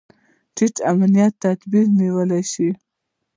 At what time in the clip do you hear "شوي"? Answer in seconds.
2.51-2.71